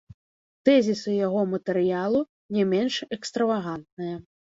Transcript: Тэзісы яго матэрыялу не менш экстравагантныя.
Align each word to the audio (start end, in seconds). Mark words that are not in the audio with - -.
Тэзісы 0.67 1.11
яго 1.27 1.43
матэрыялу 1.51 2.21
не 2.57 2.63
менш 2.71 2.95
экстравагантныя. 3.19 4.15